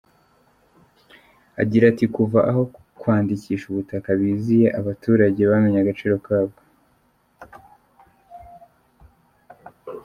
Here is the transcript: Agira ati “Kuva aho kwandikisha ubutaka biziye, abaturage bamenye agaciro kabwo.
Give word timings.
Agira 1.61 1.83
ati 1.91 2.05
“Kuva 2.15 2.39
aho 2.49 2.61
kwandikisha 2.99 3.65
ubutaka 3.67 4.09
biziye, 4.19 4.67
abaturage 4.79 5.41
bamenye 5.49 5.77
agaciro 5.79 6.15
kabwo. 6.25 6.59